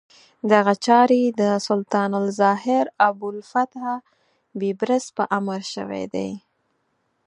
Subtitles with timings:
[0.51, 3.83] دغه چارې د سلطان الظاهر ابوالفتح
[4.59, 6.29] بیبرس په امر شوې دي.